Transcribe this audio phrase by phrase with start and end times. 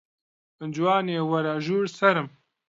[0.75, 2.27] جوانێ وەرە ژوور سەرم